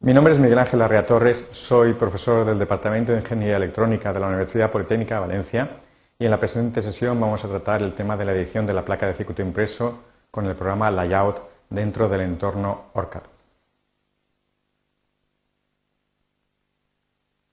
[0.00, 4.20] Mi nombre es Miguel Ángel Arrea Torres, soy profesor del Departamento de Ingeniería Electrónica de
[4.20, 5.80] la Universidad Politécnica de Valencia
[6.16, 8.84] y en la presente sesión vamos a tratar el tema de la edición de la
[8.84, 13.22] placa de circuito impreso con el programa Layout dentro del entorno ORCAD.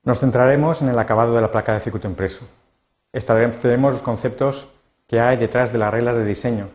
[0.04, 2.48] Nos centraremos en el acabado de la placa de circuito impreso.
[3.12, 4.71] Estableceremos los conceptos
[5.07, 6.70] que hay detrás de las reglas de diseño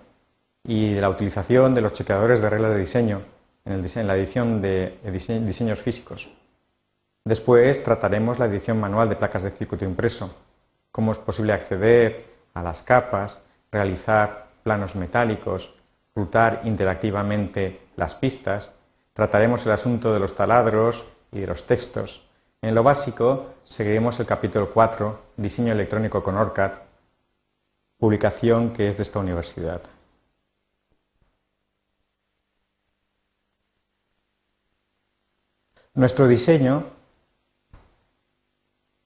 [0.64, 3.22] y de la utilización de los chequeadores de reglas de diseño
[3.64, 6.30] en, la edición de diseños físicos.
[7.24, 10.34] Después trataremos la edición manual de placas de circuito impreso,
[10.90, 15.74] cómo es posible acceder a las capas, realizar planos metálicos,
[16.14, 18.72] rutar interactivamente las pistas,
[19.12, 22.26] trataremos el asunto de los taladros y de los textos.
[22.62, 26.72] En lo básico, seguiremos el capítulo 4, Diseño electrónico con ORCAD,
[27.98, 29.82] publicación que es de esta universidad.
[35.94, 36.84] Nuestro diseño,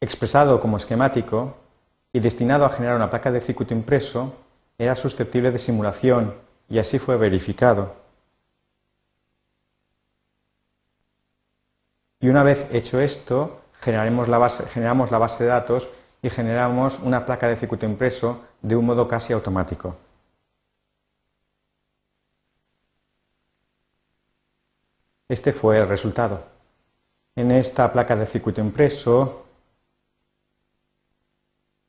[0.00, 1.56] expresado como esquemático
[2.12, 4.36] y destinado a generar una placa de circuito impreso,
[4.76, 6.34] era susceptible de simulación
[6.68, 7.94] y así fue verificado.
[12.20, 15.88] Y una vez hecho esto, generamos la base de datos
[16.20, 19.96] y generamos una placa de circuito impreso de un modo casi automático.
[25.28, 26.53] Este fue el resultado.
[27.36, 29.46] En esta placa de circuito impreso,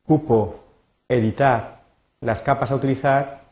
[0.03, 0.63] cupo
[1.07, 1.83] editar
[2.21, 3.43] las capas a utilizar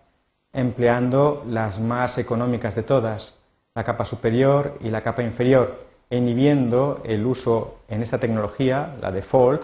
[0.54, 3.38] empleando las más económicas de todas,
[3.76, 9.62] la capa superior y la capa inferior, inhibiendo el uso en esta tecnología, la default,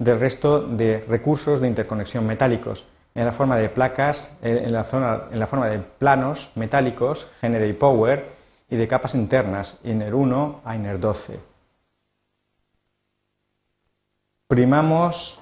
[0.00, 5.38] del resto de recursos de interconexión metálicos, en la forma de placas, en la, en
[5.38, 8.32] la forma de planos metálicos, Generate Power,
[8.68, 11.51] y de capas internas, INER 1 a INER 12
[14.52, 15.40] primamos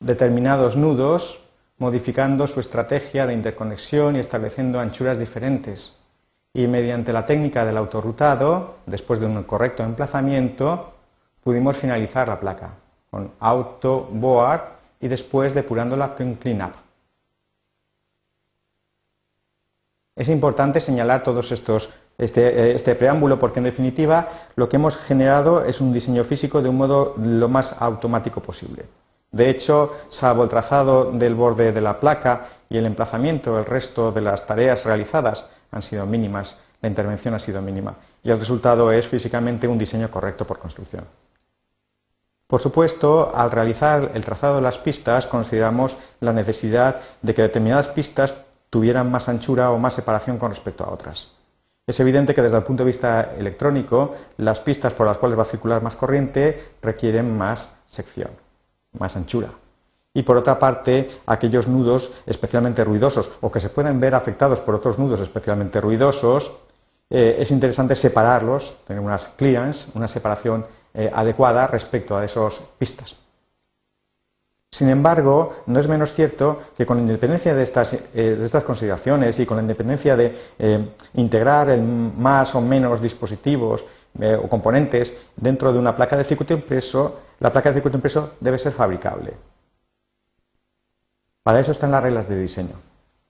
[0.00, 1.44] determinados nudos
[1.76, 5.98] modificando su estrategia de interconexión y estableciendo anchuras diferentes.
[6.54, 10.94] Y mediante la técnica del autorrutado, después de un correcto emplazamiento,
[11.44, 12.70] pudimos finalizar la placa
[13.10, 14.62] con auto board
[14.98, 16.85] y después depurándola con cleanup.
[20.16, 25.62] Es importante señalar todos estos este, este, preámbulo porque en definitiva lo que hemos generado
[25.62, 28.86] es un diseño físico de un modo lo más automático posible.
[29.30, 34.10] De hecho, salvo el trazado del borde de la placa y el emplazamiento, el resto
[34.10, 38.90] de las tareas realizadas han sido mínimas, la intervención ha sido mínima y el resultado
[38.92, 41.04] es físicamente un diseño correcto por construcción.
[42.46, 47.88] Por supuesto, al realizar el trazado de las pistas consideramos la necesidad de que determinadas
[47.88, 48.32] pistas
[48.70, 51.32] tuvieran más anchura o más separación con respecto a otras.
[51.86, 55.42] Es evidente que desde el punto de vista electrónico, las pistas por las cuales va
[55.42, 58.30] a circular más corriente requieren más sección,
[58.98, 59.50] más anchura.
[60.12, 64.74] Y por otra parte, aquellos nudos especialmente ruidosos o que se pueden ver afectados por
[64.74, 66.52] otros nudos especialmente ruidosos,
[67.08, 73.25] eh, es interesante separarlos, tener unas clearance, una separación eh, adecuada respecto a esas pistas.
[74.76, 79.56] Sin embargo, no es menos cierto que con independencia de estas, eh, consideraciones y con
[79.56, 83.86] la independencia de eh, integrar más o menos dispositivos
[84.20, 88.34] eh, o componentes dentro de una placa de circuito impreso, la placa de circuito impreso
[88.38, 89.32] debe ser fabricable.
[91.42, 92.74] Para eso están las reglas de diseño.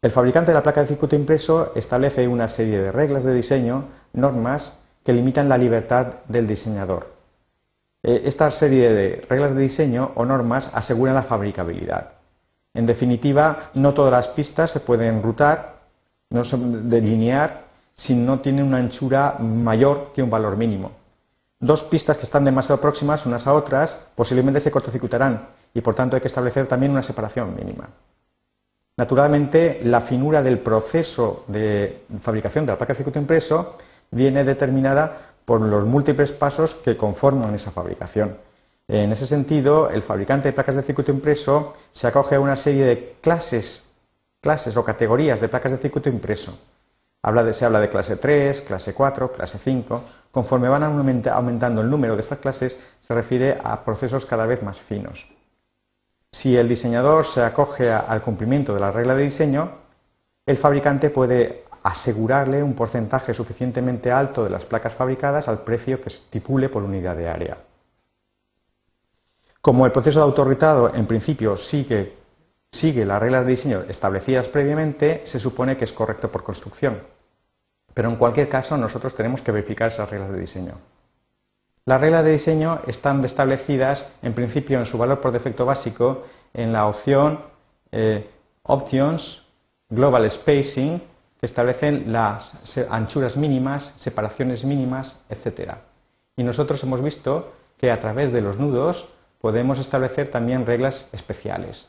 [0.02, 3.84] El fabricante de la placa de circuito impreso establece una serie de reglas de diseño,
[4.14, 7.15] normas, que limitan la libertad del diseñador.
[8.06, 12.12] Eh, esta serie de reglas de diseño o normas aseguran la fabricabilidad.
[12.72, 15.80] En definitiva, no todas las pistas se pueden rutar,
[16.30, 20.92] no se delinear, si no tienen una anchura mayor que un valor mínimo.
[21.58, 26.14] Dos pistas que están demasiado próximas unas a otras posiblemente se cortocircuitarán y por tanto
[26.14, 27.88] hay que establecer también una separación mínima.
[28.98, 33.76] Naturalmente, la finura del proceso de fabricación de la placa de circuito impreso
[34.12, 38.36] viene determinada por los múltiples pasos que conforman esa fabricación.
[38.88, 42.84] En ese sentido, el fabricante de placas de circuito impreso se acoge a una serie
[42.84, 43.84] de clases,
[44.40, 46.58] clases o categorías de placas de circuito impreso.
[47.52, 50.02] se habla de clase 3, clase 4, clase 5.
[50.30, 54.78] Conforme van aumentando el número de estas clases, se refiere a procesos cada vez más
[54.78, 55.28] finos.
[56.30, 59.70] Si el diseñador se acoge al cumplimiento de la regla de diseño,
[60.44, 66.08] el fabricante puede asegurarle un porcentaje suficientemente alto de las placas fabricadas al precio que
[66.08, 67.58] estipule por unidad de área.
[69.60, 72.16] Como el proceso de autorritado en principio sigue,
[72.72, 77.00] sigue las reglas de diseño establecidas previamente, se supone que es correcto por construcción.
[77.94, 80.72] Pero en cualquier caso nosotros tenemos que verificar esas reglas de diseño.
[81.84, 86.72] Las reglas de diseño están establecidas en principio en su valor por defecto básico en
[86.72, 87.38] la opción
[87.92, 88.28] eh,
[88.64, 89.44] Options
[89.88, 91.00] Global Spacing
[91.46, 95.72] establecen las anchuras mínimas, separaciones mínimas, etc.
[96.36, 99.08] Y nosotros hemos visto que a través de los nudos
[99.40, 101.88] podemos establecer también reglas especiales.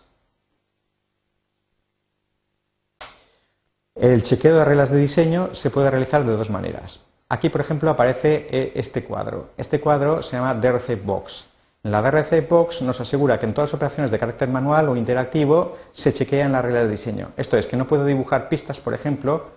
[3.96, 7.00] El chequeo de reglas de diseño se puede realizar de dos maneras.
[7.30, 9.50] Aquí, por ejemplo, aparece eh, este cuadro.
[9.58, 11.48] Este cuadro se llama DRC Box.
[11.92, 15.78] La DRC Box nos asegura que en todas las operaciones de carácter manual o interactivo
[15.92, 17.30] se chequean las reglas de diseño.
[17.38, 19.52] Esto es, que no puedo dibujar pistas, por ejemplo,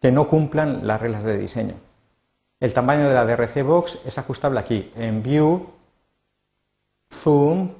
[0.00, 1.74] que no cumplan las reglas de diseño.
[2.60, 5.68] El tamaño de la DRC Box es ajustable aquí, en View,
[7.12, 7.70] Zoom,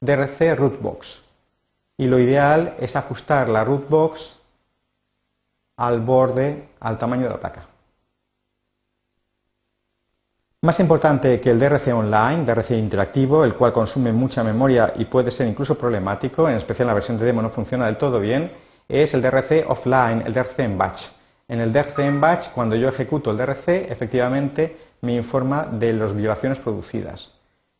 [0.00, 1.22] DRC Root Box.
[1.98, 4.38] Y lo ideal es ajustar la Root Box
[5.76, 7.75] al borde, al tamaño de la placa.
[10.66, 15.30] Más importante que el DRC online, DRC interactivo, el cual consume mucha memoria y puede
[15.30, 18.50] ser incluso problemático, en especial la versión de demo no funciona del todo bien,
[18.88, 21.02] es el DRC offline, el DRC en batch.
[21.46, 26.12] En el DRC en batch, cuando yo ejecuto el DRC, efectivamente me informa de las
[26.12, 27.34] violaciones producidas.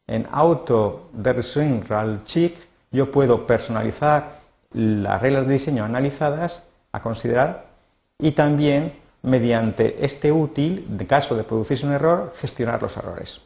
[0.06, 1.82] En auto DRC
[2.24, 2.54] check
[2.92, 4.38] yo puedo personalizar
[4.74, 6.62] las reglas de diseño analizadas
[6.92, 7.64] a considerar
[8.20, 8.92] y también,
[9.26, 13.40] mediante este útil, en caso de producirse un error, gestionar los errores.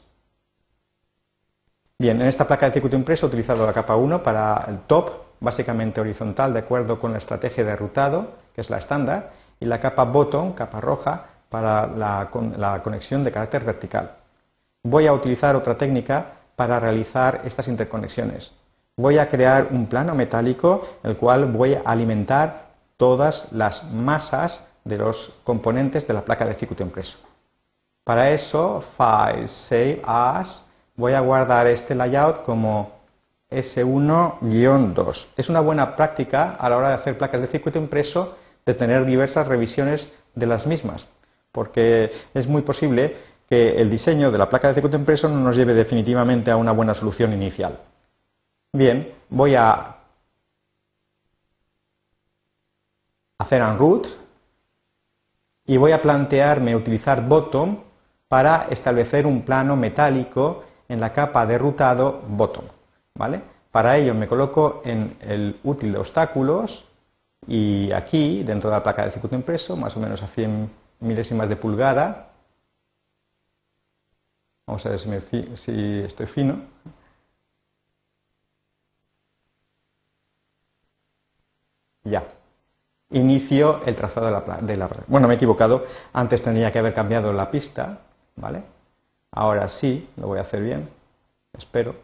[1.98, 5.10] Bien, en esta placa de circuito impreso he utilizado la capa 1 para el top,
[5.40, 9.80] básicamente horizontal, de acuerdo con la estrategia de rutado, que es la estándar, y la
[9.80, 14.16] capa bottom, capa roja, para la, la conexión de carácter vertical.
[14.82, 18.52] Voy a utilizar otra técnica para realizar estas interconexiones.
[18.96, 22.68] Voy a crear un plano metálico, el cual voy a alimentar
[22.98, 27.18] todas las masas de los componentes de la placa de circuito impreso.
[28.04, 30.66] Para eso, File, Save As,
[30.96, 32.92] voy a guardar este layout como
[33.50, 35.26] S1-2.
[35.36, 39.04] Es una buena práctica a la hora de hacer placas de circuito impreso de tener
[39.04, 41.08] diversas revisiones de las mismas,
[41.52, 43.16] porque es muy posible
[43.48, 46.72] que el diseño de la placa de circuito impreso no nos lleve definitivamente a una
[46.72, 47.78] buena solución inicial.
[48.72, 49.96] Bien, voy a
[53.38, 54.06] hacer unroot
[55.70, 57.78] y voy a plantearme utilizar bottom
[58.26, 62.64] para establecer un plano metálico en la capa de rutado bottom.
[63.14, 63.40] ¿vale?
[63.70, 66.88] Para ello me coloco en el útil de obstáculos
[67.46, 70.68] y aquí, dentro de la placa de circuito impreso, más o menos a 100
[70.98, 72.32] milésimas de pulgada,
[74.66, 76.62] vamos a ver si, si estoy fino,
[82.02, 82.26] ya
[83.10, 86.94] inicio el trazado de la, de la Bueno, me he equivocado, antes tendría que haber
[86.94, 87.98] cambiado la pista,
[88.36, 88.62] ¿vale?
[89.32, 90.88] Ahora sí, lo voy a hacer bien,
[91.56, 91.94] espero.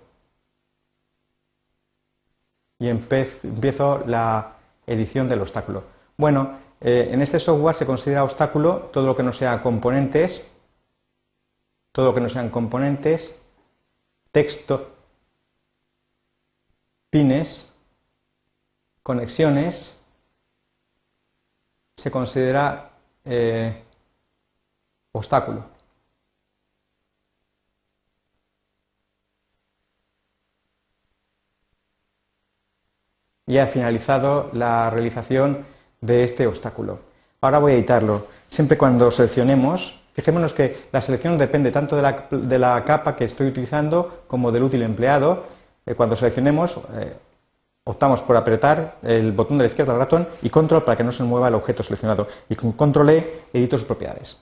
[2.78, 4.52] Y empiezo la
[4.86, 5.84] edición del obstáculo.
[6.16, 10.50] Bueno, eh, en este software se considera obstáculo todo lo que no sea componentes,
[11.92, 13.40] todo lo que no sean componentes,
[14.30, 14.92] texto,
[17.10, 17.74] pines,
[19.02, 20.05] conexiones,
[21.96, 22.90] se considera
[23.24, 23.82] eh,
[25.12, 25.64] obstáculo.
[33.46, 35.64] Ya he finalizado la realización
[36.00, 36.98] de este obstáculo.
[37.40, 38.26] Ahora voy a editarlo.
[38.48, 44.24] Siempre cuando seleccionemos, fijémonos que la selección depende tanto de la, capa que estoy utilizando
[44.26, 45.44] como del útil empleado.
[45.86, 47.14] Eh, cuando seleccionemos, eh,
[47.88, 51.12] optamos por apretar el botón de la izquierda del ratón y control para que no
[51.12, 52.26] se mueva el objeto seleccionado.
[52.48, 54.38] Y con control E edito sus propiedades.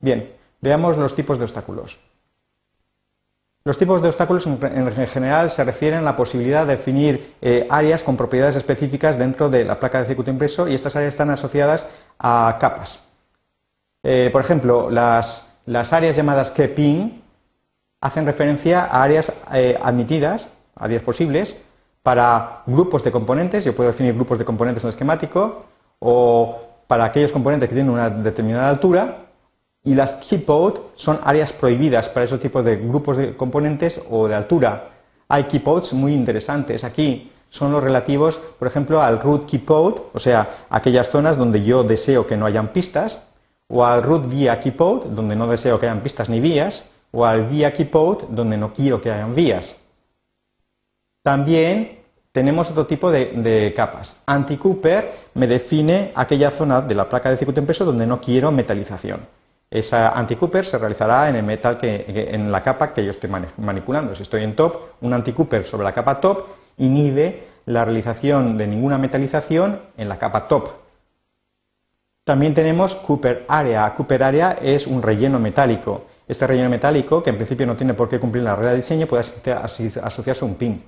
[0.00, 2.00] Bien, veamos los tipos de obstáculos.
[3.62, 8.02] Los tipos de obstáculos en general se refieren a la posibilidad de definir eh, áreas
[8.02, 11.86] con propiedades específicas dentro de la placa de circuito impreso y estas áreas están asociadas
[12.18, 13.00] a capas.
[14.02, 15.52] Eh, por ejemplo, las,
[15.92, 17.22] áreas llamadas kepin
[18.00, 21.62] hacen referencia a áreas eh, admitidas, áreas posibles,
[22.02, 25.64] para grupos de componentes, yo puedo definir grupos de componentes en el esquemático,
[25.98, 29.26] o para aquellos componentes que tienen una determinada altura,
[29.82, 34.34] y las keypods son áreas prohibidas para esos tipos de grupos de componentes o de
[34.34, 34.90] altura.
[35.28, 36.84] Hay keypods muy interesantes.
[36.84, 41.82] Aquí son los relativos, por ejemplo, al root keypod, o sea, aquellas zonas donde yo
[41.82, 43.26] deseo que no hayan pistas,
[43.68, 47.46] o al root via keypod, donde no deseo que hayan pistas ni vías, o al
[47.46, 49.76] via keypod, donde no quiero que hayan vías.
[51.22, 51.98] También
[52.32, 54.22] tenemos otro tipo de, capas.
[54.26, 59.20] Anti-Cooper me define aquella zona de la placa de circuito impreso donde no quiero metalización.
[59.70, 64.14] Esa anti-Cooper se realizará en el metal que, en la capa que yo estoy manipulando.
[64.14, 66.46] Si estoy en top, un anti-Cooper sobre la capa top
[66.78, 70.70] inhibe la realización de ninguna metalización en la capa top.
[72.24, 73.92] También tenemos Cooper Area.
[73.94, 76.04] Cooper Area es un relleno metálico.
[76.26, 79.06] Este relleno metálico, que en principio no tiene por qué cumplir la regla de diseño,
[79.06, 80.82] puede asociarse a un pin.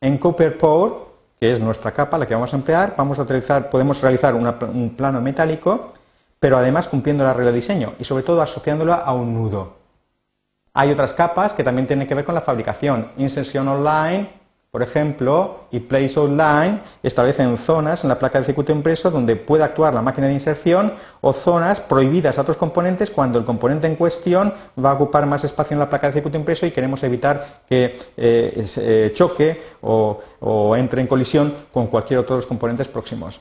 [0.00, 0.92] En Cooper Power,
[1.40, 4.94] que es nuestra capa, la que vamos a emplear, vamos a utilizar, podemos realizar un
[4.96, 5.92] plano metálico
[6.38, 9.76] pero además cumpliendo la regla de diseño y sobre todo asociándola a un nudo.
[10.74, 13.10] Hay otras capas que también tienen que ver con la fabricación.
[13.16, 14.28] Inserción online,
[14.76, 19.64] por ejemplo, y place online establecen zonas en la placa de circuito impreso donde puede
[19.64, 20.92] actuar la máquina de inserción
[21.22, 25.44] o zonas prohibidas a otros componentes cuando el componente en cuestión va a ocupar más
[25.44, 30.20] espacio en la placa de circuito impreso y queremos evitar que eh, eh, choque o,
[30.40, 33.40] o entre en colisión con cualquier otro de los componentes próximos.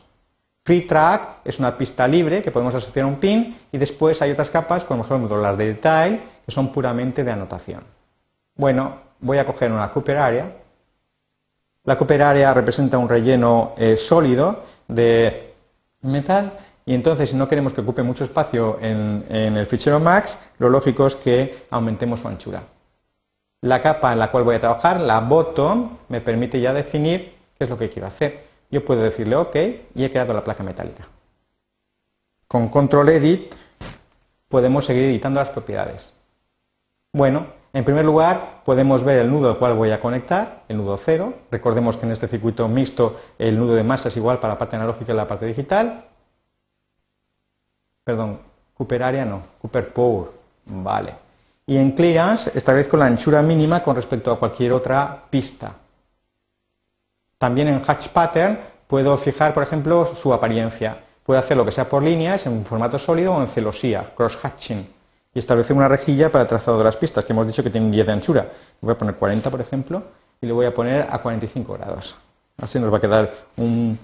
[0.63, 4.31] Free track es una pista libre que podemos asociar a un pin y después hay
[4.31, 7.83] otras capas, como por ejemplo las de detail, que son puramente de anotación.
[8.55, 10.64] Bueno, voy a coger una Cooper Area.
[11.85, 15.53] La Cooper Area representa un relleno eh, sólido de
[16.01, 20.69] metal y entonces si no queremos que ocupe mucho espacio en el fichero max, lo
[20.69, 22.61] lógico es que aumentemos su anchura.
[23.61, 27.63] La capa en la cual voy a trabajar, la bottom, me permite ya definir qué
[27.63, 29.55] es lo que quiero hacer yo puedo decirle OK
[29.95, 31.07] y he creado la placa metálica.
[32.47, 33.53] Con Control Edit
[34.49, 36.13] podemos seguir editando las propiedades.
[37.13, 40.95] Bueno, en primer lugar podemos ver el nudo al cual voy a conectar, el nudo
[40.95, 41.33] 0.
[41.51, 44.77] Recordemos que en este circuito mixto el nudo de masa es igual para la parte
[44.77, 46.05] analógica y la parte digital.
[48.05, 48.39] Perdón,
[48.73, 50.29] Cooper Area no, Cooper Power.
[50.67, 51.15] Vale.
[51.67, 55.75] Y en Clearance establezco la anchura mínima con respecto a cualquier otra pista.
[57.37, 61.03] También en Hatch Pattern puedo fijar, por ejemplo, su apariencia.
[61.25, 64.94] Puedo hacer lo que sea por líneas, en formato sólido o en celosía, cross-hatching.
[65.35, 67.91] Y establecer una rejilla para el trazado de las pistas, que hemos dicho que tiene
[67.91, 68.49] 10 de anchura.
[68.81, 70.01] Voy a poner 40, por ejemplo,
[70.41, 72.15] y le voy a poner a 45 grados.
[72.57, 73.99] Así nos va a quedar un,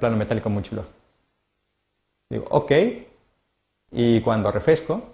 [0.00, 0.84] plano metálico muy chulo.
[2.30, 2.72] Digo, OK.
[3.90, 5.10] Y cuando refresco,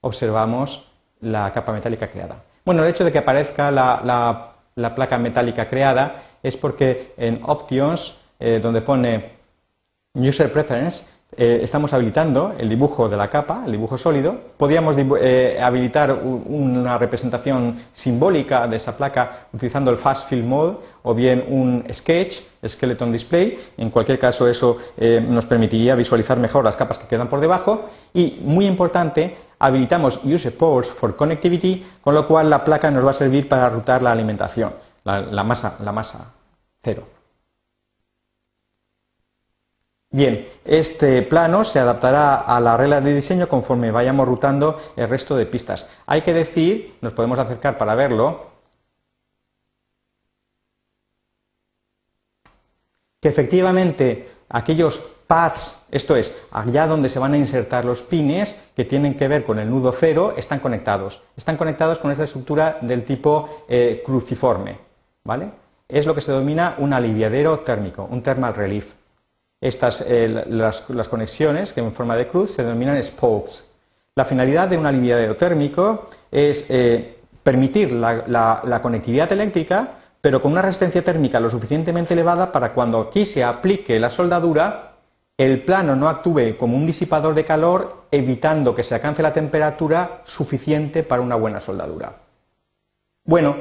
[0.00, 2.42] observamos la capa metálica creada.
[2.64, 8.18] Bueno, el hecho de que aparezca la la placa metálica creada es porque en Options,
[8.38, 9.32] eh, donde pone
[10.14, 11.04] User Preference,
[11.42, 14.36] eh, estamos habilitando el dibujo de la capa, el dibujo sólido.
[14.58, 21.14] Podríamos eh, habilitar una representación simbólica de esa placa utilizando el Fast Fill Mode o
[21.14, 23.58] bien un Sketch, Skeleton Display.
[23.78, 27.88] En cualquier caso, eso nos permitiría visualizar mejor las capas que quedan por debajo.
[28.12, 33.10] Y, muy importante, habilitamos Use Ports for Connectivity, con lo cual la placa nos va
[33.10, 36.34] a servir para rutar la alimentación, la, masa, la masa
[36.82, 37.19] cero.
[40.12, 45.36] Bien, este plano se adaptará a la regla de diseño conforme vayamos rutando el resto
[45.36, 45.88] de pistas.
[46.04, 48.50] Hay que decir, nos podemos acercar para verlo,
[53.20, 54.98] que efectivamente aquellos
[55.28, 59.44] paths, esto es, allá donde se van a insertar los pines que tienen que ver
[59.44, 61.22] con el nudo cero, están conectados.
[61.36, 64.78] Están conectados con esta estructura del tipo eh, cruciforme,
[65.22, 65.52] ¿vale?
[65.88, 68.99] Es lo que se denomina un aliviadero térmico, un thermal relief.
[69.60, 73.64] Estas, eh, las, conexiones, que en forma de cruz, se denominan spokes.
[74.14, 80.62] La finalidad de un aliviadero térmico es eh, permitir la conectividad eléctrica pero con una
[80.62, 84.92] resistencia térmica lo suficientemente elevada para cuando aquí se aplique la soldadura,
[85.38, 90.20] el plano no actúe como un disipador de calor, evitando que se alcance la temperatura
[90.24, 92.12] suficiente para una buena soldadura.
[93.24, 93.56] Bueno,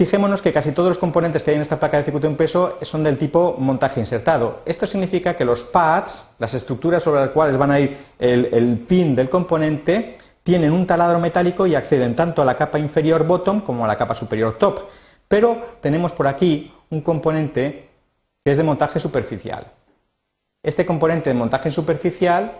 [0.00, 2.78] fijémonos que casi todos los componentes que hay en esta placa de circuito en peso
[2.80, 4.62] son del tipo montaje insertado.
[4.64, 9.14] Esto significa que los pads, las estructuras sobre las cuales van a ir el pin
[9.14, 13.84] del componente, tienen un taladro metálico y acceden tanto a la capa inferior bottom como
[13.84, 14.88] a la capa superior top.
[15.28, 17.90] Pero tenemos por aquí un componente
[18.42, 19.66] que es de montaje superficial.
[20.62, 22.52] Este componente de montaje superficial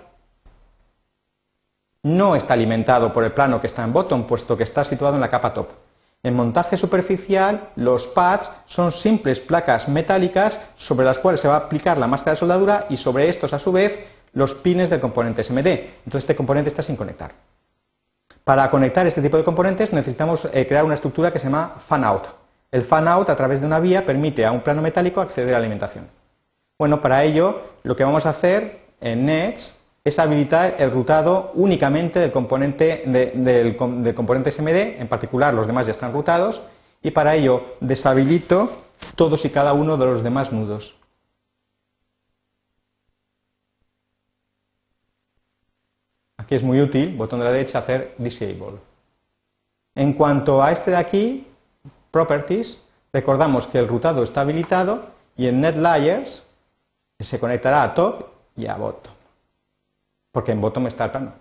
[2.03, 5.23] no está alimentado por el plano que está en bottom, puesto que está situado en
[5.23, 5.71] la capa top.
[6.23, 11.59] En montaje superficial, los pads son simples placas metálicas sobre las cuales se va a
[11.59, 13.99] aplicar la máscara de soldadura y sobre estos, a su vez,
[14.35, 15.67] los pines del componente SMD.
[15.67, 17.33] Entonces, este componente está sin conectar.
[18.45, 22.25] Para conectar este tipo de componentes necesitamos eh, crear una estructura que se llama fan-out.
[22.71, 25.59] El fan-out a través de una vía permite a un plano metálico acceder a la
[25.59, 26.09] alimentación.
[26.79, 32.19] Bueno, para ello lo que vamos a hacer en Nets es habilitar el rutado únicamente
[32.19, 33.77] del componente, del,
[34.15, 36.63] componente SMD, en particular los demás ya están rutados,
[37.03, 38.71] y para ello deshabilito
[39.15, 40.97] todos y cada uno de los demás nudos.
[46.37, 48.79] Aquí es muy útil, botón de la derecha, hacer disable.
[49.95, 51.47] En cuanto a este de aquí,
[52.11, 55.05] properties, recordamos que el rutado está habilitado
[55.37, 56.47] y en NetLayers
[57.19, 58.25] se conectará a top
[58.57, 59.13] y a bottom,
[60.33, 61.33] porque en bottom está el plano.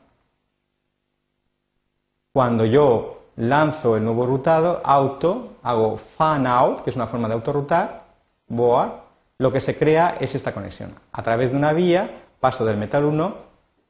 [2.33, 7.33] Cuando yo lanzo el nuevo rutado, auto, hago fan out, que es una forma de
[7.33, 8.03] autorrutar,
[8.47, 8.91] board,
[9.37, 10.93] lo que se crea es esta conexión.
[11.11, 13.35] A través de una vía paso del metal 1,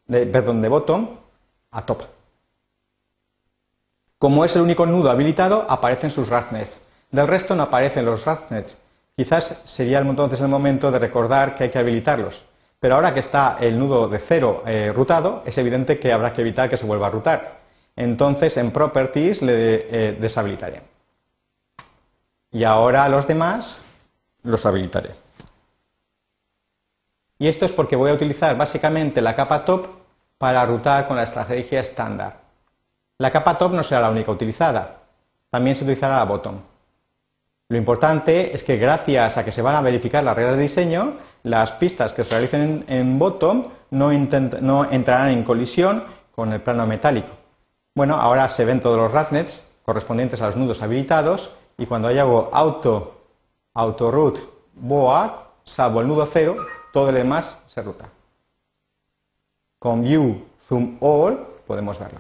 [0.08, 1.08] de, perdón, de bottom
[1.72, 2.04] a top.
[4.18, 6.88] Como es el único nudo habilitado, aparecen sus ratnets.
[7.12, 8.82] Del resto no aparecen los ratnets.
[9.16, 12.44] Quizás sería entonces el momento de recordar que hay que habilitarlos.
[12.80, 16.42] Pero ahora que está el nudo de cero eh, rutado, es evidente que habrá que
[16.42, 17.60] evitar que se vuelva a rutar.
[17.96, 20.82] Entonces en Properties le eh, deshabilitaré.
[22.52, 23.82] Y ahora los demás
[24.44, 25.12] los habilitaré.
[27.38, 29.88] Y esto es porque voy a utilizar básicamente la capa top
[30.38, 32.38] para rutar con la estrategia estándar.
[33.18, 34.98] La capa top no será la única utilizada,
[35.50, 36.60] también se utilizará la bottom.
[37.68, 41.18] Lo importante es que gracias a que se van a verificar las reglas de diseño,
[41.44, 46.04] las pistas que se realicen en, bottom no, entrarán en colisión
[46.36, 47.30] con el plano metálico.
[47.96, 52.22] Bueno, ahora se ven todos los ratnets correspondientes a los nudos habilitados y cuando yo
[52.22, 53.22] hago auto,
[53.74, 54.40] auto root,
[54.76, 55.32] board,
[55.64, 56.58] salvo el nudo cero,
[56.94, 58.10] todo lo demás se ruta.
[59.80, 62.20] Con view zoom all podemos verlo.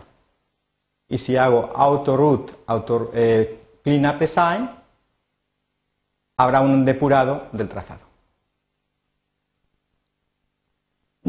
[1.07, 4.69] Y si hago auto root, auto eh, clean up design,
[6.37, 8.08] habrá un depurado del trazado.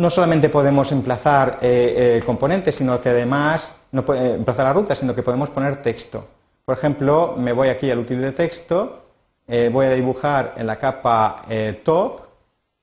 [0.01, 5.15] No solamente podemos emplazar eh, eh, componentes, sino que además no emplazar la ruta, sino
[5.15, 6.27] que podemos poner texto.
[6.65, 9.05] Por ejemplo, me voy aquí al útil de texto,
[9.47, 11.43] voy a dibujar en la capa
[11.85, 12.21] top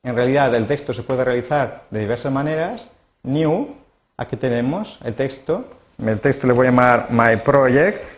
[0.07, 2.89] en realidad el texto se puede realizar de diversas maneras.
[3.23, 3.75] New,
[4.15, 5.65] aquí tenemos el texto.
[6.01, 8.16] El texto le voy a llamar My Project.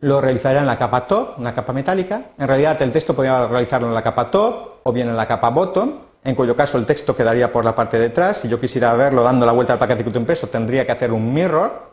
[0.00, 2.30] Lo realizaré en la capa top, una capa metálica.
[2.38, 5.50] En realidad el texto podría realizarlo en la capa top o bien en la capa
[5.50, 8.38] bottom, en cuyo caso el texto quedaría por la parte de atrás.
[8.38, 11.88] Si yo quisiera verlo dando la vuelta al paquete impreso, tendría que hacer un mirror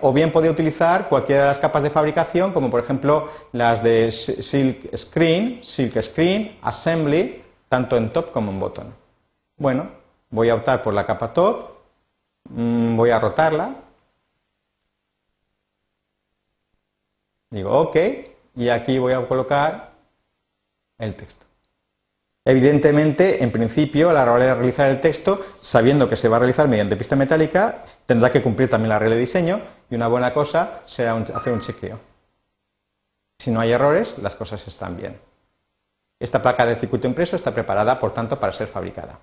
[0.00, 4.10] o bien podría utilizar cualquiera de las capas de fabricación, como por ejemplo las de
[4.10, 8.86] Silk Screen, Silk Screen, Assembly, tanto en top como en bottom.
[9.58, 9.88] Bueno,
[10.30, 11.68] voy a optar por la capa top,
[12.48, 13.74] mm, voy a rotarla,
[17.50, 17.96] digo OK,
[18.56, 19.92] y aquí voy a colocar
[20.98, 21.46] el texto.
[22.44, 26.38] Evidentemente, en principio, a la hora de realizar el texto, sabiendo que se va a
[26.40, 30.32] realizar mediante pista metálica, tendrá que cumplir también la regla de diseño y una buena
[30.32, 32.00] cosa será hacer un chequeo.
[33.38, 35.20] Si no hay errores, las cosas están bien.
[36.18, 39.18] Esta placa de circuito impreso está preparada, por tanto, para ser fabricada.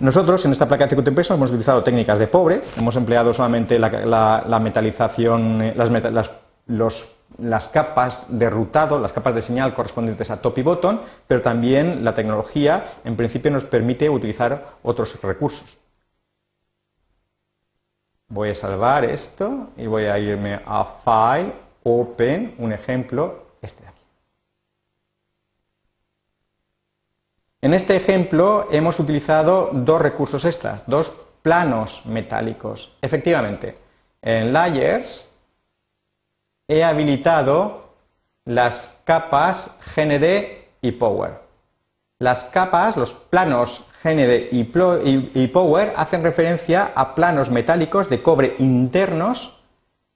[0.00, 3.78] Nosotros en esta placa de circuito impreso hemos utilizado técnicas de pobre, hemos empleado solamente
[3.78, 6.30] la, metalización, las,
[6.66, 11.42] los las capas de rutado, las capas de señal correspondientes a top y bottom, pero
[11.42, 15.78] también la tecnología en principio nos permite utilizar otros recursos.
[18.28, 21.52] Voy a salvar esto y voy a irme a File,
[21.84, 24.02] Open, un ejemplo, este de aquí.
[27.62, 32.96] En este ejemplo hemos utilizado dos recursos extras, dos planos metálicos.
[33.00, 33.74] Efectivamente,
[34.20, 35.34] en Layers
[36.68, 37.86] he habilitado
[38.44, 41.40] las capas GND y Power.
[42.18, 49.60] Las capas, los planos GND y, Power hacen referencia a planos metálicos de cobre internos,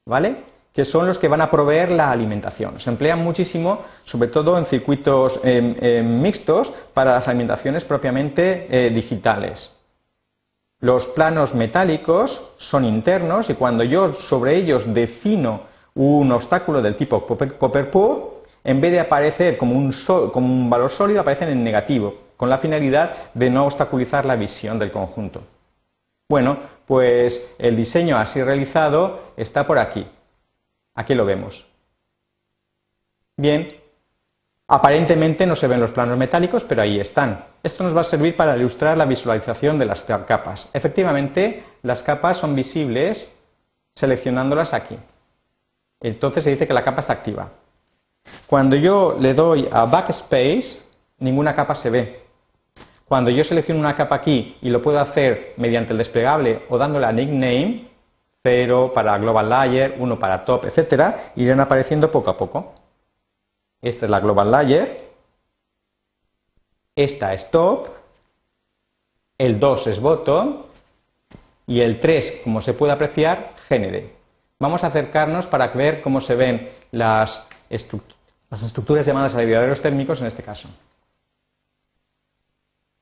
[0.07, 0.45] ¿vale?
[0.73, 2.79] Que son los que van a proveer la alimentación.
[2.79, 8.91] Se emplean muchísimo, sobre todo en circuitos em, em, mixtos, para las alimentaciones propiamente eh,
[8.91, 9.77] digitales.
[10.81, 15.63] Los planos metálicos son internos y cuando yo sobre ellos defino
[15.95, 21.51] un obstáculo del tipo copper poor, en vez de aparecer como un valor sólido, aparecen
[21.51, 25.43] en negativo, con la finalidad de no obstaculizar la visión del conjunto.
[26.31, 30.07] Bueno, pues el diseño así realizado está por aquí.
[30.95, 31.67] Aquí lo vemos.
[33.37, 33.75] Bien,
[34.69, 37.45] aparentemente no se ven los planos metálicos, pero ahí están.
[37.63, 40.71] Esto nos va a servir para ilustrar la visualización de las capas.
[40.73, 43.35] Efectivamente, las capas son visibles
[43.95, 44.97] seleccionándolas aquí
[46.01, 47.51] entonces se dice que la capa está activa.
[48.47, 50.81] Cuando yo le doy a Backspace,
[51.19, 52.21] ninguna capa se ve.
[53.05, 57.07] Cuando yo selecciono una capa aquí y lo puedo hacer mediante el desplegable o dándole
[57.07, 57.90] a nickname,
[58.43, 62.75] 0 para Global Layer, 1 para Top, etcétera, irán apareciendo poco a poco.
[63.83, 65.11] Esta es la Global Layer,
[66.95, 68.01] esta es Top
[69.41, 70.65] el 2 es bottom
[71.67, 74.11] y el 3, como se puede apreciar, GND.
[74.59, 80.27] Vamos a acercarnos para ver cómo se ven las, las estructuras llamadas aliviadores térmicos en
[80.27, 80.69] este caso.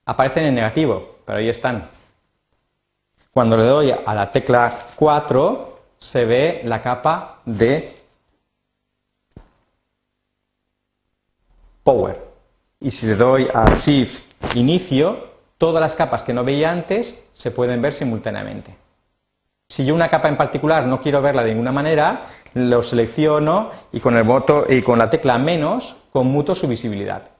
[0.05, 1.90] Aparecen en negativo, pero ahí están.
[3.38, 7.94] Cuando le doy a la tecla 4, se ve la capa de
[11.85, 12.20] Power.
[12.81, 17.53] Y si le doy a Shift Inicio, todas las capas que no veía antes se
[17.53, 18.74] pueden ver simultáneamente.
[19.68, 24.01] Si yo una capa en particular no quiero verla de ninguna manera, lo selecciono y
[24.01, 24.27] con, el
[24.68, 27.38] y con la tecla menos conmuto su visibilidad.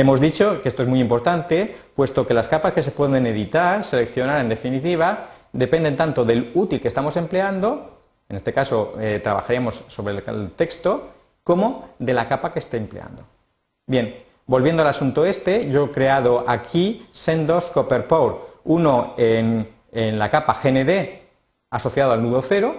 [0.00, 3.84] Hemos dicho que esto es muy importante, puesto que las capas que se pueden editar,
[3.84, 9.84] seleccionar en definitiva, dependen tanto del útil que estamos empleando, en este caso eh, trabajaríamos
[9.88, 11.10] sobre el texto,
[11.44, 13.24] como de la capa que esté empleando.
[13.86, 20.18] Bien, volviendo al asunto este, yo he creado aquí sendos copper power, uno en, en
[20.18, 21.20] la capa GND
[21.68, 22.74] asociado al nudo cero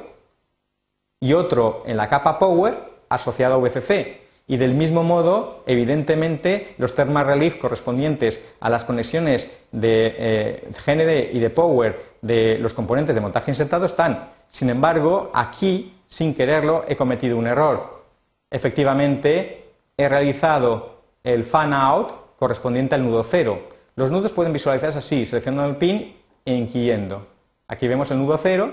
[1.20, 2.80] y otro en la capa power
[3.10, 4.22] asociado a VCC.
[4.48, 11.36] Y del mismo modo, evidentemente, los thermal relief correspondientes a las conexiones de eh, GND
[11.36, 14.30] y de Power de los componentes de montaje insertado están.
[14.50, 18.04] Sin embargo, aquí, sin quererlo, he cometido un error.
[18.50, 23.62] Efectivamente, he realizado el fan out correspondiente al nudo cero.
[23.96, 27.28] Los nudos pueden visualizarse así, seleccionando el pin e inquiriendo.
[27.68, 28.72] Aquí vemos el nudo cero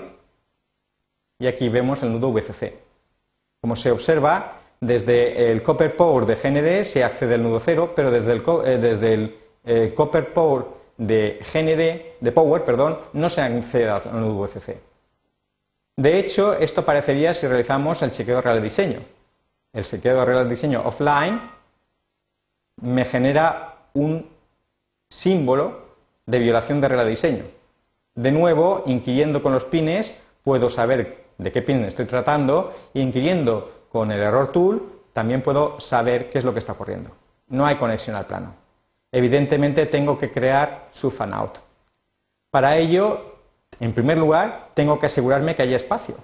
[1.37, 2.73] y aquí vemos el nudo VCC.
[3.61, 8.11] Como se observa, desde el Copper Power de GND se accede al nudo cero, pero
[8.11, 10.65] desde el, eh, eh, Copper Power
[10.97, 14.77] de GND, de Power, perdón, no se accede al nudo VCC.
[15.97, 18.99] De hecho, esto parecería si realizamos el chequeo real de diseño.
[19.73, 21.41] El chequeo real de diseño offline
[22.81, 24.29] me genera un
[25.09, 25.89] símbolo
[26.25, 27.43] de violación de regla de diseño.
[28.15, 33.78] De nuevo, inquiriendo con los pines, puedo saber de qué pin estoy tratando y inquiriendo
[33.91, 37.11] con el error tool también puedo saber qué es lo que está ocurriendo.
[37.47, 38.53] No hay conexión al plano.
[39.11, 41.57] Evidentemente tengo que crear su fan out.
[42.51, 43.35] Para ello,
[43.79, 46.15] en primer lugar, tengo que asegurarme que haya espacio.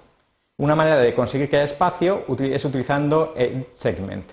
[0.58, 4.30] Una manera de conseguir que haya espacio es utilizando Edit Segment.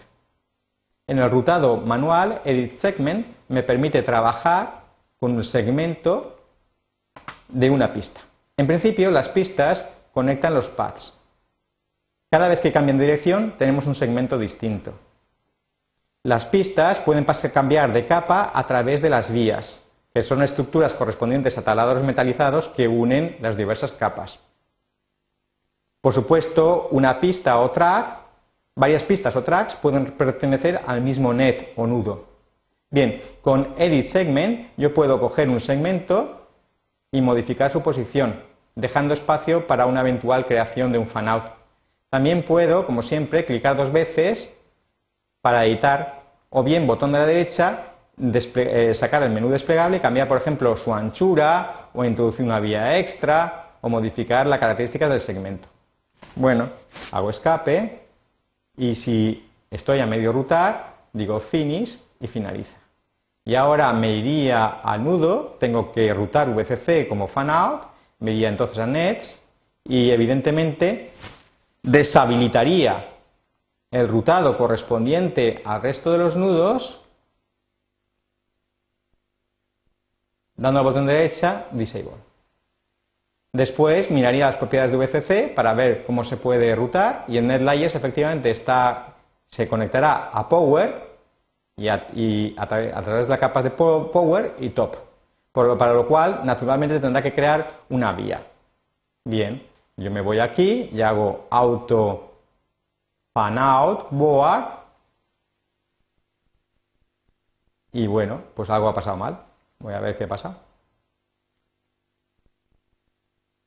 [1.08, 4.84] En el rutado manual, Edit Segment me permite trabajar
[5.20, 6.40] con un segmento
[7.50, 8.22] de una pista.
[8.56, 11.23] En principio, las pistas conectan los pads.
[12.34, 14.96] Cada vez que cambian de dirección tenemos un segmento distinto.
[16.24, 21.60] Las pistas pueden cambiar de capa a través de las vías, que son estructuras correspondientes
[21.60, 24.40] a taladros metalizados que unen las diversas capas.
[26.02, 28.22] Por supuesto, una pista o track,
[28.74, 32.30] varias pistas o tracks pueden pertenecer al mismo net o nudo.
[32.90, 36.48] Bien, con Edit Segment yo puedo coger un segmento
[37.12, 38.42] y modificar su posición,
[38.74, 41.62] dejando espacio para una eventual creación de un fanout
[42.14, 44.56] también puedo, como siempre, clicar dos veces
[45.42, 46.22] para editar
[46.52, 47.86] o bien botón de la derecha,
[48.22, 53.72] eh, sacar el menú desplegable, cambiar, por ejemplo, su anchura o introducir una vía extra
[53.82, 55.68] o modificar las características del segmento.
[56.36, 56.70] Bueno,
[57.12, 58.02] hago escape
[58.78, 62.78] y si estoy a medio rutar, digo finish y finaliza.
[63.44, 67.86] Y ahora me iría al nudo, tengo que rutar VCC como fan out,
[68.20, 69.42] me iría entonces a nets
[69.84, 71.12] y evidentemente
[71.84, 73.06] deshabilitaría
[73.92, 77.02] el rutado correspondiente al resto de los nudos,
[80.56, 82.34] dando al botón derecha Disable.
[83.52, 87.94] Después miraría las propiedades de VCC para ver cómo se puede rutar y en NetLayers
[87.94, 89.14] efectivamente está,
[89.46, 91.14] se conectará a Power
[91.76, 94.96] y a, través de la capa de Power y Top,
[95.52, 98.42] para lo cual naturalmente tendrá que crear una vía.
[99.24, 99.62] Bien,
[99.98, 102.32] yo me voy aquí y hago auto
[103.34, 104.84] fan out board
[107.92, 109.38] y bueno, pues algo ha pasado mal.
[109.80, 110.58] Voy a ver qué pasa.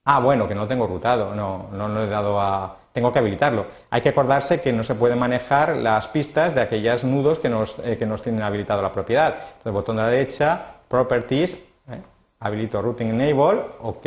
[0.05, 2.77] Ah, bueno, que no tengo rutado, no, no lo he dado a...
[2.93, 3.67] Tengo que habilitarlo.
[3.91, 7.79] Hay que acordarse que no se puede manejar las pistas de aquellos nudos que nos,
[7.81, 9.35] eh, que nos tienen habilitado la propiedad.
[9.35, 12.03] Entonces, botón de la derecha, Properties, eh,
[12.41, 14.07] habilito Routing Enable, OK,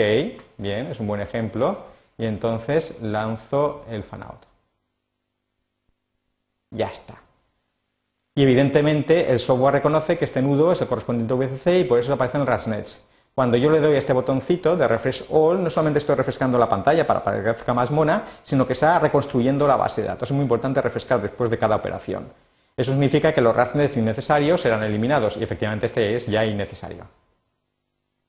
[0.58, 1.77] bien, es un buen ejemplo
[2.19, 4.45] y entonces lanzo el fanout.
[6.69, 7.15] Ya está.
[8.36, 12.13] Y evidentemente el software reconoce que este nudo es el correspondiente VCC y por eso
[12.13, 13.08] aparecen rasnets.
[13.34, 16.67] Cuando yo le doy a este botoncito de Refresh All, no solamente estoy refrescando la
[16.67, 20.29] pantalla para que parezca más mona, sino que está reconstruyendo la base de datos.
[20.29, 22.34] Es muy importante refrescar después de cada operación.
[22.75, 27.08] Eso significa que los RASnets innecesarios serán eliminados y efectivamente este es ya innecesario.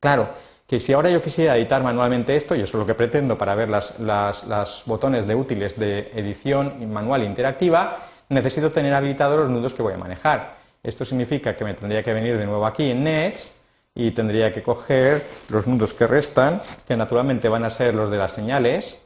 [0.01, 0.31] Claro,
[0.71, 3.57] que si ahora yo quisiera editar manualmente esto, y eso es lo que pretendo para
[3.57, 9.83] ver los botones de útiles de edición manual interactiva, necesito tener habilitados los nudos que
[9.83, 10.55] voy a manejar.
[10.85, 13.61] Esto significa que me tendría que venir de nuevo aquí en Nets
[13.97, 18.19] y tendría que coger los nudos que restan, que naturalmente van a ser los de
[18.19, 19.05] las señales,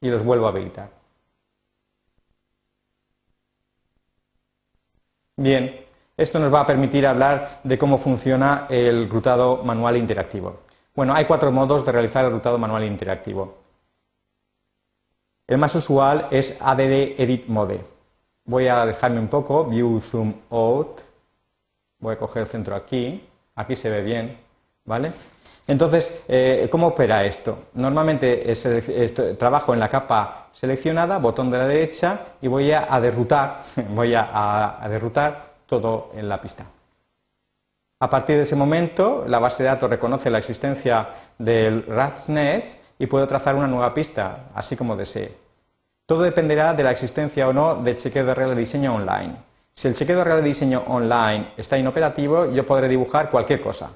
[0.00, 1.05] y los vuelvo a habilitar.
[5.46, 5.78] Bien,
[6.16, 10.58] esto nos va a permitir hablar de cómo funciona el rutado manual interactivo.
[10.92, 13.54] Bueno, hay cuatro modos de realizar el rutado manual interactivo.
[15.46, 17.80] El más usual es ADD Edit Mode.
[18.44, 21.02] Voy a dejarme un poco, View Zoom Out.
[22.00, 23.24] Voy a coger el centro aquí.
[23.54, 24.36] Aquí se ve bien,
[24.84, 25.12] ¿vale?
[25.68, 27.64] Entonces, eh, ¿cómo opera esto?
[27.74, 28.52] Normalmente
[29.38, 34.78] trabajo en la capa seleccionada, botón de la derecha, y voy a, derrutar, voy a,
[34.88, 36.64] derrutar todo en la pista.
[37.98, 43.06] A partir de ese momento, la base de datos reconoce la existencia del RATSNet y
[43.06, 45.34] puedo trazar una nueva pista, así como desee.
[46.06, 49.34] Todo dependerá de la existencia o no del chequeo de regla de diseño online.
[49.74, 53.90] Si el chequeo de regla de diseño online está inoperativo, yo podré dibujar cualquier cosa.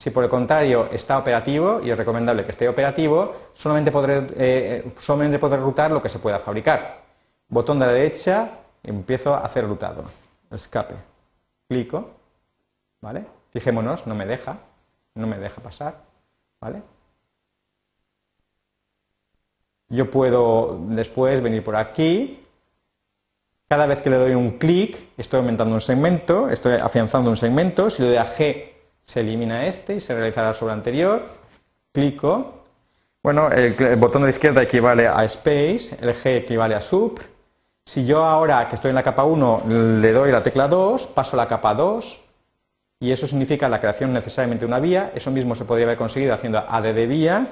[0.00, 4.92] Si por el contrario está operativo, y es recomendable que esté operativo, solamente podré, eh,
[4.96, 7.02] solamente podré rutar lo que se pueda fabricar.
[7.50, 8.50] Botón de la derecha,
[8.82, 10.04] empiezo a hacer rutado.
[10.50, 10.94] Escape.
[11.68, 12.12] Clico.
[13.02, 13.26] ¿Vale?
[13.52, 14.56] Fijémonos, no me deja.
[15.16, 15.96] No me deja pasar.
[16.62, 16.82] ¿Vale?
[19.90, 22.42] Yo puedo después venir por aquí.
[23.68, 27.90] Cada vez que le doy un clic, estoy aumentando un segmento, estoy afianzando un segmento.
[27.90, 28.69] Si le doy a G,
[29.02, 31.22] se elimina este y se realizará sobre anterior.
[31.92, 32.64] Clico.
[33.22, 37.20] Bueno, el, botón de la izquierda equivale a space, el G equivale a sub.
[37.84, 39.64] Si yo ahora que estoy en la capa 1
[40.00, 42.20] le doy la tecla 2, paso a la capa 2
[43.00, 45.12] y eso significa la creación necesariamente de una vía.
[45.14, 47.46] Eso mismo se podría haber conseguido haciendo ADD vía,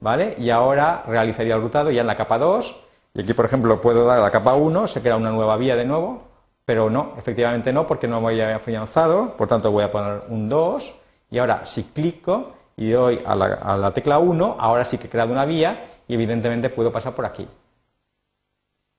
[0.00, 0.34] ¿vale?
[0.38, 2.84] Y ahora realizaría el rutado ya en la capa 2
[3.16, 5.76] y aquí, por ejemplo, puedo dar a la capa 1, se crea una nueva vía
[5.76, 6.23] de nuevo,
[6.64, 10.48] pero no, efectivamente no, porque no voy a afianzado, por tanto voy a poner un
[10.48, 10.94] 2,
[11.30, 15.32] y ahora si clico y doy a la, tecla 1, ahora sí que he creado
[15.32, 17.46] una vía y evidentemente puedo pasar por aquí.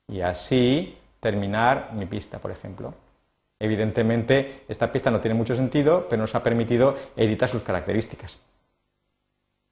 [0.08, 2.94] Y así terminar mi pista, por ejemplo.
[3.60, 8.38] Evidentemente, esta pista no tiene mucho sentido, pero nos ha permitido editar sus características.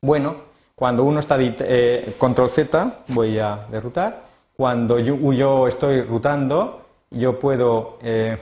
[0.02, 0.36] Bueno,
[0.76, 4.24] cuando uno está eh, control Z, voy a derrutar.
[4.56, 6.83] Cuando yo estoy rutando,
[7.14, 8.38] yo puedo eh,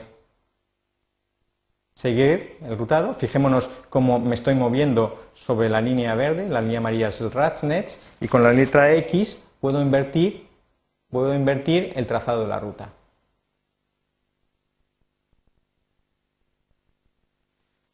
[1.94, 3.14] seguir el rutado.
[3.14, 8.00] Fijémonos cómo me estoy moviendo sobre la línea verde, la línea amarilla es el RATSNETS,
[8.20, 10.48] y con la letra X puedo invertir,
[11.10, 12.90] puedo invertir el trazado de la ruta.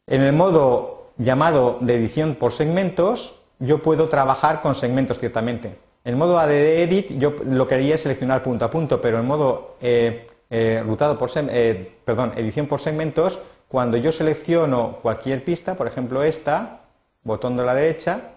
[0.07, 5.77] En el modo llamado de edición por segmentos, yo puedo trabajar con segmentos ciertamente.
[6.03, 10.27] En modo ADD Edit yo lo quería seleccionar punto a punto, pero en modo eh,
[10.49, 16.23] eh, rutado por eh, perdón, edición por segmentos, cuando yo selecciono cualquier pista, por ejemplo
[16.23, 16.81] esta,
[17.23, 18.35] botón de la derecha,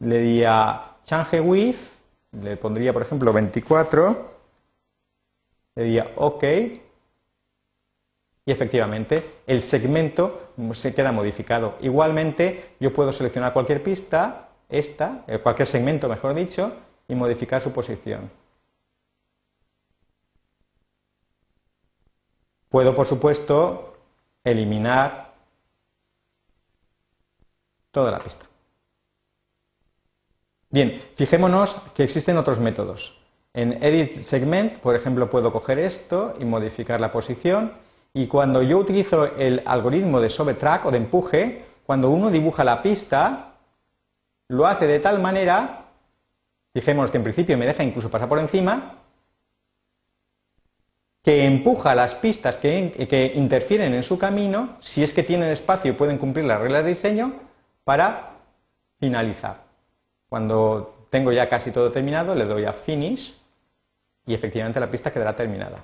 [0.00, 1.78] le diría change width,
[2.42, 4.30] le pondría por ejemplo 24,
[5.76, 6.44] le diría OK,
[8.46, 11.76] y efectivamente el segmento se queda modificado.
[11.80, 16.72] Igualmente yo puedo seleccionar cualquier pista, esta, eh, cualquier segmento mejor dicho,
[17.08, 18.28] y modificar su posición.
[22.74, 23.98] Puedo, por supuesto,
[24.42, 25.32] eliminar
[27.92, 28.46] toda la pista.
[30.70, 33.16] Bien, fijémonos que existen otros métodos.
[33.52, 37.74] En Edit Segment, por ejemplo, puedo coger esto y modificar la posición.
[38.12, 42.82] Y cuando yo utilizo el algoritmo de track o de empuje, cuando uno dibuja la
[42.82, 43.52] pista,
[44.48, 45.90] lo hace de tal manera,
[46.72, 49.03] fijémonos que en principio me deja incluso pasar por encima,
[51.24, 55.94] que empuja las pistas que, interfieren en su camino, si es que tienen espacio y
[55.94, 57.32] pueden cumplir las reglas de diseño,
[57.82, 58.34] para
[59.00, 59.62] finalizar.
[60.28, 63.40] Cuando tengo ya casi todo terminado, le doy a Finish
[64.26, 65.82] y efectivamente la pista quedará terminada.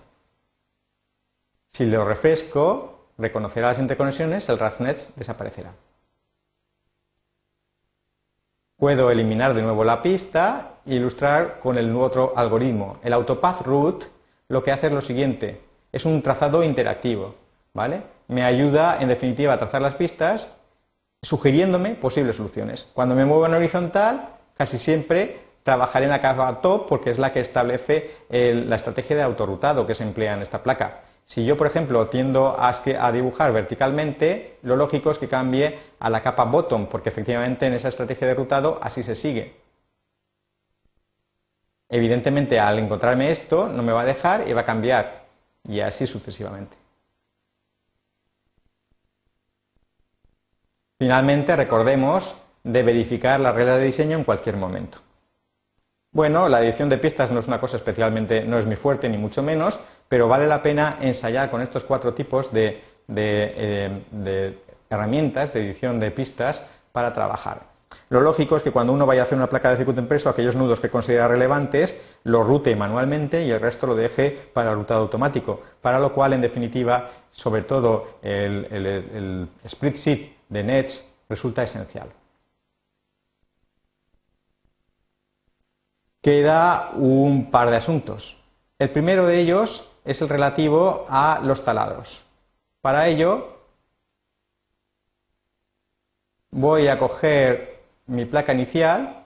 [1.72, 5.72] Si lo refresco, reconocerá las interconexiones, el RASNet desaparecerá.
[8.76, 12.98] Puedo eliminar de nuevo la pista e ilustrar con el otro algoritmo.
[13.02, 14.19] El Autopath Route
[14.50, 15.60] lo que hace es lo siguiente,
[15.92, 17.36] es un trazado interactivo,
[17.72, 18.02] ¿vale?
[18.26, 20.56] Me ayuda, en definitiva, a trazar las pistas
[21.22, 22.88] sugiriéndome posibles soluciones.
[22.92, 27.32] Cuando me muevo en horizontal, casi siempre trabajaré en la capa top porque es la
[27.32, 31.02] que establece la estrategia de autorrutado que se emplea en esta placa.
[31.24, 36.22] Si yo, por ejemplo, tiendo a, dibujar verticalmente, lo lógico es que cambie a la
[36.22, 39.59] capa bottom, porque efectivamente en esa estrategia de rutado así se sigue.
[41.90, 45.24] Evidentemente, al encontrarme esto, no me va a dejar y va a cambiar,
[45.68, 46.76] y así sucesivamente.
[51.00, 54.98] Finalmente, recordemos de verificar la regla de diseño en cualquier momento.
[56.12, 59.16] Bueno, la edición de pistas no es una cosa especialmente, no es mi fuerte ni
[59.16, 65.60] mucho menos, pero vale la pena ensayar con estos cuatro tipos de, eh, herramientas de
[65.60, 67.69] edición de pistas para trabajar.
[68.10, 70.56] Lo lógico es que cuando uno vaya a hacer una placa de circuito impreso, aquellos
[70.56, 75.02] nudos que considera relevantes los rute manualmente y el resto lo deje para el rutado
[75.02, 81.62] automático, para lo cual, en definitiva, sobre todo el, el split sheet de Nets resulta
[81.62, 82.08] esencial.
[86.20, 88.36] queda un par de asuntos.
[88.78, 92.22] El primero de ellos es el relativo a los taladros.
[92.80, 93.58] Para ello
[96.50, 97.69] voy a coger
[98.10, 99.24] mi placa inicial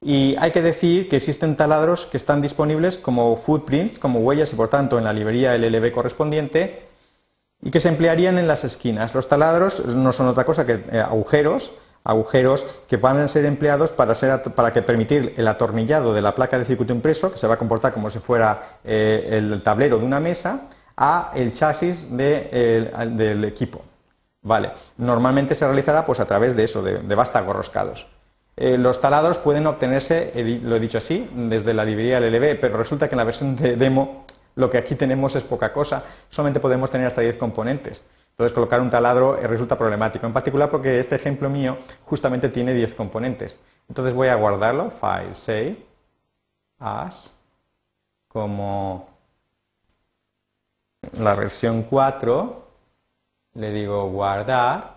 [0.00, 4.56] y hay que decir que existen taladros que están disponibles como footprints, como huellas y
[4.56, 6.86] por tanto en la librería LLB correspondiente
[7.62, 9.14] y que se emplearían en las esquinas.
[9.14, 11.72] Los taladros no son otra cosa que eh, agujeros
[12.06, 16.64] agujeros que puedan ser empleados para, para que permitir el atornillado de la placa de
[16.64, 20.20] circuito impreso, que se va a comportar como si fuera eh, el tablero de una
[20.20, 23.82] mesa, a el chasis del equipo.
[24.42, 24.72] Vale.
[24.98, 28.06] Normalmente se realizará pues, a través de eso, de, vástagos roscados.
[28.56, 33.08] Eh, los taladros pueden obtenerse, lo he dicho así, desde la librería LLB, pero resulta
[33.08, 36.02] que en la versión de demo lo que aquí tenemos es poca cosa.
[36.30, 38.02] Solamente podemos tener hasta 10 componentes.
[38.30, 42.72] Entonces, colocar un taladro eh, resulta problemático, en particular porque este ejemplo mío justamente tiene
[42.74, 43.58] 10 componentes.
[43.88, 45.76] Entonces voy a guardarlo, File, Save,
[46.78, 47.36] As,
[48.28, 49.06] como
[51.18, 52.66] la versión 4,
[53.54, 54.95] le digo guardar,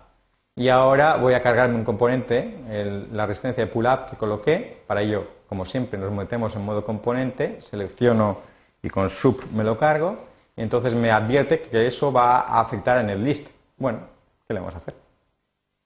[0.56, 2.58] y ahora voy a cargarme un componente,
[3.12, 7.62] la resistencia de pull-up que coloqué, para ello, como siempre, nos metemos en modo componente,
[7.62, 8.38] selecciono
[8.82, 10.18] y con sub me lo cargo,
[10.56, 13.48] entonces me advierte que eso va a afectar en el list.
[13.78, 14.00] Bueno,
[14.46, 14.94] ¿qué le vamos a hacer?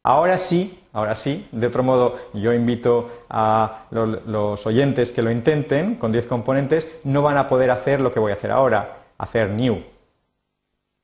[0.03, 5.95] Ahora sí, ahora sí, de otro modo yo invito a los oyentes que lo intenten
[5.95, 9.49] con 10 componentes, no van a poder hacer lo que voy a hacer ahora, hacer
[9.49, 9.83] new.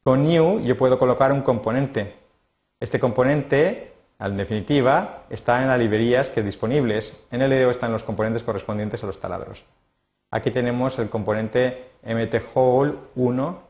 [0.03, 2.15] Con new yo puedo colocar un componente.
[2.81, 7.15] Este componente, en definitiva, está en las librerías que disponibles.
[7.31, 9.65] En el EDO están los componentes correspondientes a los taladros.
[10.31, 13.63] Aquí tenemos el componente mthole 1,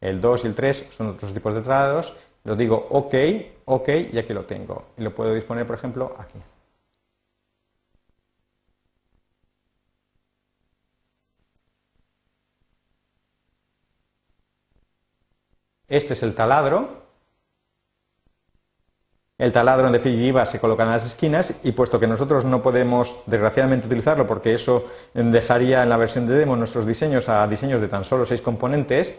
[0.00, 2.16] el 2 y el 3 son otros tipos de tratados.
[2.42, 3.14] Lo digo OK,
[3.66, 4.86] OK y aquí lo tengo.
[4.96, 6.38] Y lo puedo disponer, por ejemplo, aquí.
[15.88, 17.05] Este es el taladro
[19.38, 23.16] el taladro, en definitiva, se coloca en las esquinas y puesto que nosotros no podemos,
[23.26, 27.88] desgraciadamente, utilizarlo porque eso dejaría en la versión de demo nuestros diseños a diseños de
[27.88, 29.14] tan solo seis componentes,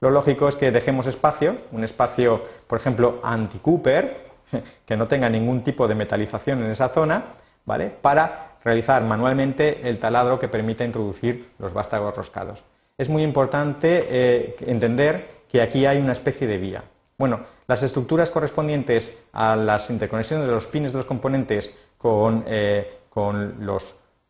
[0.00, 4.26] lo lógico es que dejemos espacio, un espacio, por ejemplo, anti-Cooper,
[4.86, 7.24] que no tenga ningún tipo de metalización en esa zona,
[7.64, 7.90] ¿vale?
[7.90, 12.62] Para realizar manualmente el taladro que permita introducir los vástagos roscados.
[12.98, 16.82] Es muy importante eh, entender que aquí hay una especie de vía.
[17.16, 23.00] Bueno, las estructuras correspondientes a las interconexiones de los pines de los componentes con, eh,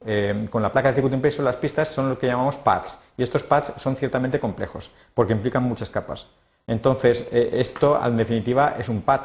[0.07, 2.99] eh, con, la placa de circuito impreso, las pistas, son lo que llamamos pads.
[3.16, 6.29] Y estos pads son ciertamente complejos, porque implican muchas capas.
[6.66, 9.20] Entonces, eh, esto, en definitiva, es un pad,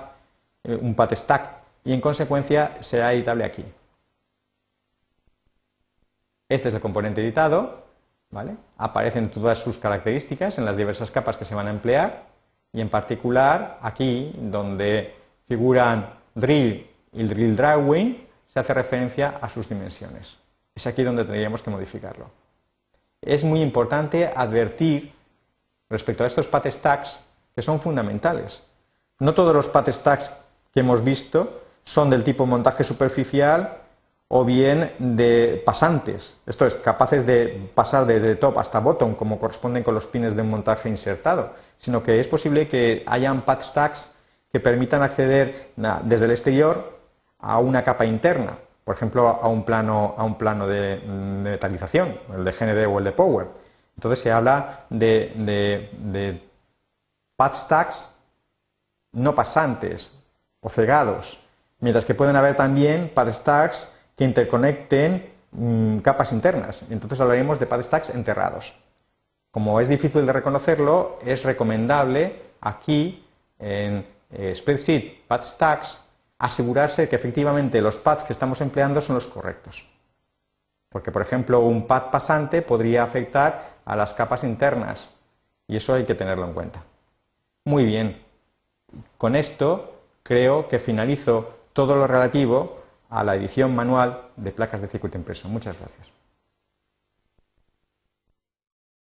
[0.64, 1.50] un pad stack,
[1.84, 3.66] y en consecuencia será editable aquí.
[6.50, 7.86] Este es el componente editado.
[8.78, 12.31] Aparecen todas sus características en las diversas capas que se van a emplear
[12.74, 15.16] y en particular aquí donde
[15.48, 20.38] figuran drill y drill drawing se hace referencia a sus dimensiones.
[20.74, 22.30] Es aquí donde tendríamos que modificarlo.
[23.22, 25.14] Es muy importante advertir
[25.90, 27.20] respecto a estos path stacks
[27.54, 28.64] que son fundamentales.
[29.20, 30.32] No todos los path stacks
[30.74, 33.78] que hemos visto son del tipo montaje superficial
[34.34, 39.84] o bien de pasantes, esto es, capaces de pasar de, top hasta bottom, como corresponden
[39.84, 44.10] con los pines de un montaje insertado, sino que es posible que hayan path stacks
[44.50, 45.74] que permitan acceder
[46.04, 46.98] desde el exterior
[47.40, 52.46] a una capa interna, por ejemplo, a un plano, a un plano de, metalización, el
[52.46, 53.48] de GND o el de Power.
[53.98, 56.42] Entonces se habla de, de,
[57.36, 58.16] path stacks
[59.12, 60.14] no pasantes
[60.62, 61.38] o cegados,
[61.82, 66.86] Mientras que pueden haber también pad stacks que interconecten mm, capas internas.
[66.92, 68.78] Entonces hablaremos de pad stacks enterrados.
[69.50, 73.26] Como es difícil de reconocerlo, es recomendable aquí
[73.58, 76.00] en eh, Spreadsheet Pad Stacks
[76.38, 79.90] asegurarse que efectivamente los pads que estamos empleando son los correctos.
[80.90, 85.10] Porque, por ejemplo, un pad pasante podría afectar a las capas internas
[85.68, 86.84] y eso hay que tenerlo en cuenta.
[87.66, 88.22] Muy bien.
[89.18, 92.81] Con esto creo que finalizo todo lo relativo
[93.12, 95.48] a la edición manual de placas de circuito impreso.
[95.50, 96.21] Muchas gracias.